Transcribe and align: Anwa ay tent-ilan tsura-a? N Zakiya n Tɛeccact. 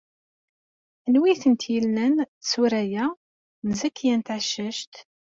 Anwa 1.07 1.25
ay 1.29 1.37
tent-ilan 1.41 2.15
tsura-a? 2.43 3.05
N 3.67 3.69
Zakiya 3.79 4.15
n 4.17 4.21
Tɛeccact. 4.27 4.93